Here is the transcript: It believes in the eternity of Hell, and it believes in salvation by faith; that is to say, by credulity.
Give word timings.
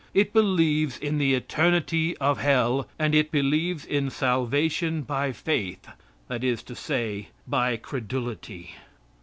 It 0.15 0.33
believes 0.33 0.97
in 0.97 1.19
the 1.19 1.35
eternity 1.35 2.17
of 2.17 2.39
Hell, 2.39 2.87
and 2.97 3.13
it 3.13 3.29
believes 3.29 3.85
in 3.85 4.09
salvation 4.09 5.03
by 5.03 5.31
faith; 5.31 5.87
that 6.27 6.43
is 6.43 6.63
to 6.63 6.75
say, 6.75 7.27
by 7.47 7.77
credulity. 7.77 8.73